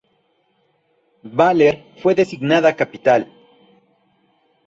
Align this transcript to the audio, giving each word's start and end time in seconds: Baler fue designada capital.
Baler 1.31 1.93
fue 2.01 2.15
designada 2.15 2.75
capital. 2.75 3.31